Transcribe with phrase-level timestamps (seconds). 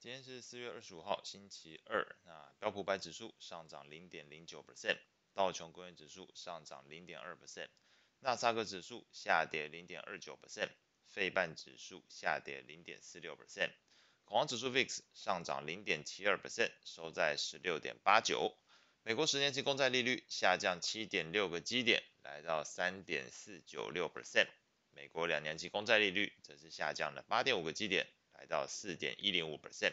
[0.00, 2.16] 今天是四月二十五号，星期二。
[2.24, 4.96] 那标普五百指数上涨零点零九 percent，
[5.34, 7.68] 道琼工业指数上涨零点二 percent，
[8.20, 10.70] 纳斯达克指数下跌零点二九 percent，
[11.06, 13.72] 费半指数下跌零点四六 percent，
[14.24, 18.56] 恐慌指数 VIX 上涨零点七二 percent，收在十六点八九。
[19.02, 24.48] 美国十年期公债利率下降七点六个基点，来到三点四九六 percent。
[24.92, 28.06] 美国两年期公债利率则是下降了八点五个基点。
[28.40, 29.92] 来到四点一零五 percent，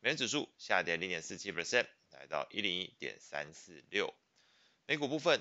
[0.00, 4.12] 美元指数下跌零点四七 percent，来到一零一点三四六。
[4.84, 5.40] 美股部分，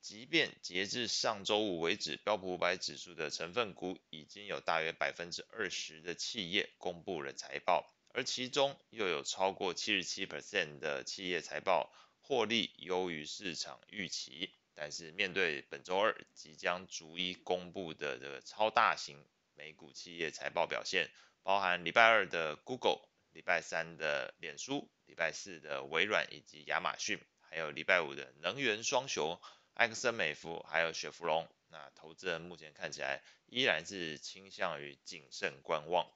[0.00, 14.52] 即便截至上周五为止，标普五百指数的成分股已经有大约百分之二十的企业公布了财报，而其中又有超过七十七 percent 的企业财报获利优于市场预期。
[14.76, 21.10] 但是面对本周二即将逐一公布的这个超大型美股企业财报表现。
[21.42, 23.00] 包含礼拜二的 Google、
[23.32, 29.40] 礼拜三的脸书、礼拜四的微软以及亚马逊，还有礼拜五的能源双雄
[29.74, 31.48] 埃克森美孚还有雪佛龙。
[31.68, 36.10] 那投资人目前看起来依然是倾向于谨慎观望。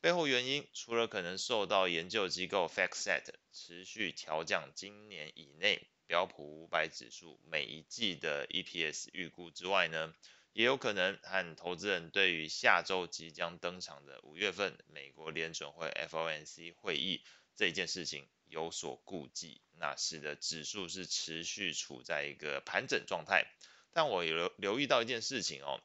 [0.00, 10.14] 背后原因除了可能受到研究机构 FactSet 持续调降今年以内标普五百指数每一季的 EPS 预估之外呢，
[10.54, 17.24] 也有可能和投资人对于下周即将登场的五月份美国联准会 FOMC 会议
[17.56, 23.46] 这件事情有所顾忌，那使得指数是持续处在一个盘整状态。
[23.92, 25.80] 但我有留，留意到一件事情哦，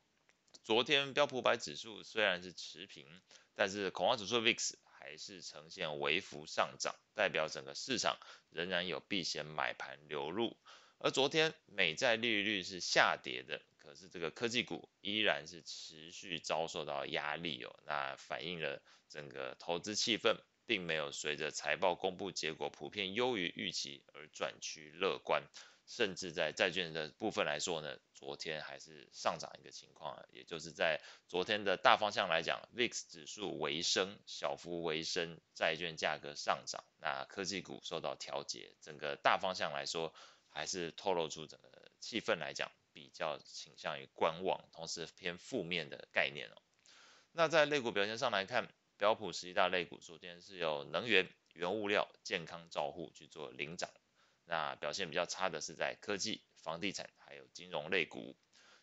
[0.64, 3.08] 昨天标普百指数虽然是持平，
[3.56, 8.18] 但是恐慌指数 VIX 还是呈现微幅上涨，代表整个市场
[8.50, 10.58] 仍然有避险买盘流入。
[11.00, 13.62] 而昨天美债利率是下跌的。
[13.88, 25.42] 可是这个科技股依然是持续遭受到压力哦，那反映了整个投资气氛并没有随着财报公布结果普遍优于预期而转趋乐观，
[25.86, 40.14] 甚至在债券的部分来说呢，昨天还是上涨一个情况，也就是在昨天的大方向来讲，VIX 指数微升，小幅微升，债券价格上涨，那科技股受到调节，整个大方向来说
[40.50, 42.70] 还是透露出整个气氛来讲。
[42.98, 46.56] 比较倾向于观望，同时偏负面的概念哦。
[47.32, 53.92] 那在类股表现上来看，标普十一大类股昨天是由能源、原物料、健康照护去做领涨。
[54.46, 58.36] 那表现比较差的是在科技、房地产还有金融类股。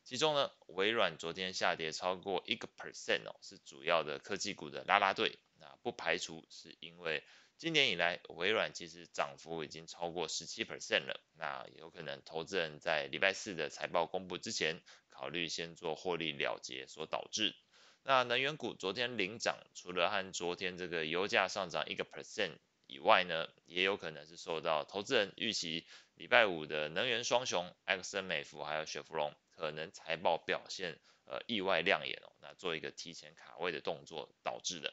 [0.04, 5.41] 其中呢，微软昨天下跌超过一个 percent 哦，是主要的科技股的拉拉队。
[5.84, 7.22] 不排除是因为。
[7.56, 11.21] 今年以来，微软其实涨幅已经超过十七 percent 了。
[11.39, 17.55] 那有可能投资人在礼拜四的财报公布之前，考虑先做获利了结所导致。
[18.03, 25.87] 那能源股昨天领涨，除了和昨天这个油价上涨一个 percent 以外呢，也有可能是受到投资人预期
[26.17, 34.93] 礼拜五的能源双雄埃克森美孚还有雪佛龙可能财报表现呃意外亮眼哦，那做一个提前卡位的动作导致的。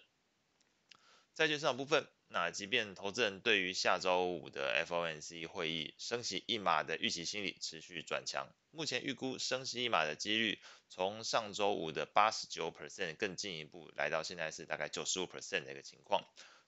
[1.34, 2.08] 债券市场部分。
[2.34, 16.24] 那即便投资人对于下周五的 FOMC 会议升息一码的预期心理持续转强，目前预估升息一码的几率从上周五的八十九 percent 更进一步来到现在是大概九十五 percent 的一个情况，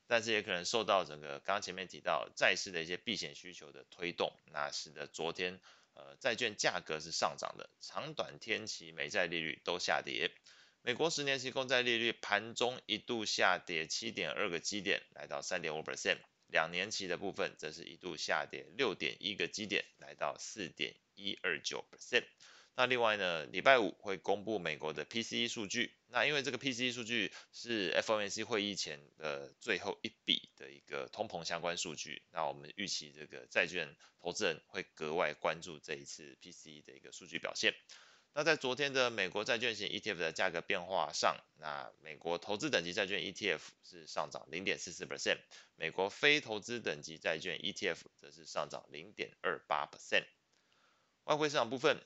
[0.06, 5.62] 但是也可能受到整个刚刚前面提到债市的一些避险需求的推动，那使得昨天
[5.94, 10.30] 呃债券价格是上涨的，长短天期美债利率都下跌。
[10.85, 16.17] 美国十年期公债利率盘中一度下跌七点二个基点，来到三点五 percent；
[16.47, 22.25] 两年期的部分则是一度下跌六点一个基点，来到四点一二九 percent。
[22.75, 37.73] 那另外呢，礼拜五会公布美国的 PCE 数据，那因为这个 PCE 数据是 FOMC 会议前的最后一笔的一个通膨相关数据，那我们预期这个债券投资人会格外关注这一次 PCE 的一个数据表现。
[38.35, 45.38] 那在昨天的美国债券型 ETF 的价格变化上，那美国投资等级债券 ETF 是上涨零点四四 percent，
[45.75, 50.24] 美国非投资等级债券 ETF 则是上涨零点二八 percent。
[51.25, 52.01] 外汇市场部分，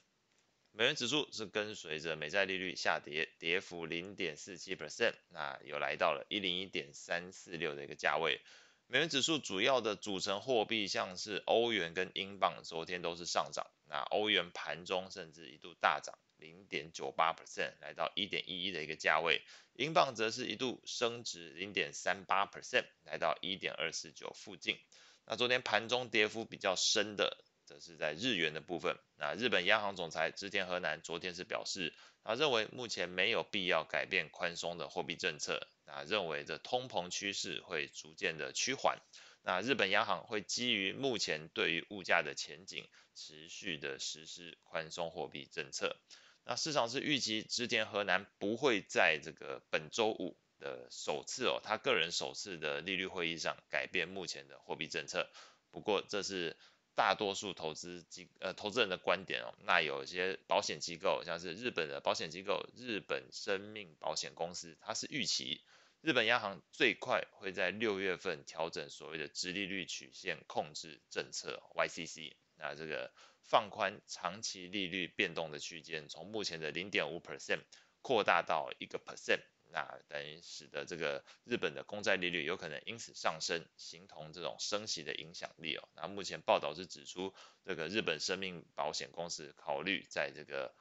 [0.71, 8.41] 美元指数是跟随着美债利率下跌，跌幅零点四七 percent，那又来到了一零一点三四六的一个价位。
[8.88, 13.65] 美元指数主要的组成货币像是欧元跟英镑，昨天都是上涨。
[13.89, 19.42] 那欧元盘中甚至一度大涨零点九八 percent，来到一点一一的一个价位。
[19.74, 24.78] 英镑则是一度升值零点三八 percent，来到一点二四九附近。
[25.25, 28.98] 那昨天盘中跌幅比较深的，则是在日元的部分。
[29.16, 31.94] 那日本央行总裁植田和男昨天是表示，
[32.24, 35.68] 他认为目前没有必要改变宽松的货币政策。
[35.86, 39.00] 那认为这通膨趋势会逐渐的趋缓。
[39.44, 42.86] 那日本央行会基于目前对于物价的前景，
[43.16, 45.95] 持续的实施宽松货币政策。
[46.44, 55.30] 那市场是预期植田和男不会在这个本周五的首次哦，他个人首次的利率会议上改变目前的货币政策。
[55.72, 56.57] 不过这是
[56.95, 59.54] 大多数投资机呃投资人的观点哦。
[59.66, 65.62] 那有些保险机构，像是日本的保险机构日本生命保险公司，它是预期。
[66.01, 73.11] 日本央行最快会在六月份调整所谓的直利率曲线控制政策 YCC，那这个
[73.41, 77.61] 放宽长期利率变动的区间，从目前的零点五 percent
[78.01, 79.41] 扩大到一个 percent，
[79.71, 85.89] 那等于使得这个日本的公债利率有可能因此上升，形同这种升息的影响力哦。
[85.95, 87.33] 那目前报道是指出，
[87.65, 90.73] 这个日本生命保险公司考虑在这个。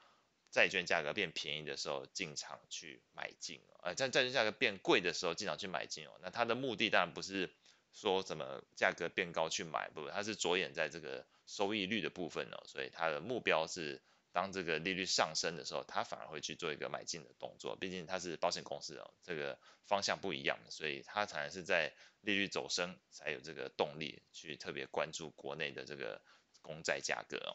[0.57, 6.17] 债券价格变便宜的时候进场去买进，呃，在债券价格变贵的时候进场去买进哦。
[6.23, 7.53] 那它的目的当然不是
[7.93, 12.63] 说怎么价格变高去买，不，它是着眼在这个收益率的部分哦。
[12.65, 14.01] 所以它的目标是
[14.31, 17.75] 当这个利率上升的时候，它反而会去做一个买进的动作。
[17.75, 26.19] 毕竟它是保险公司哦，这个方向不一样，所以它才是在利率走升才有这个动力去特别关注国内的这个
[26.63, 27.53] 公债价格哦。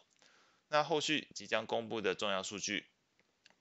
[0.68, 2.86] 那后续即将公布的重要数据，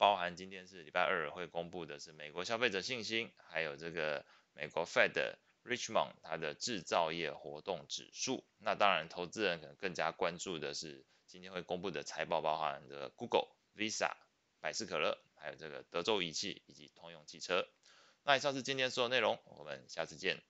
[0.02, 8.44] 包含今天是礼拜二会公布的是美国消费者信心，还有这个美国 Fed Richmond 它的制造业活动指数。
[8.58, 14.10] 那当然，投资人可能更加关注的是今天会公布的财报，包含的 Google、Visa、
[14.60, 17.68] 百事可乐，还有这个德州仪器以及通用汽车。
[18.24, 20.42] 那以上是今天所有内容，我们下次见。